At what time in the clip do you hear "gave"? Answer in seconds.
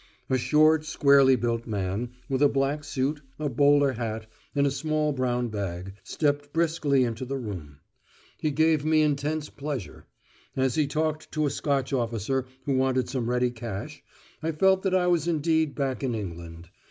8.49-8.83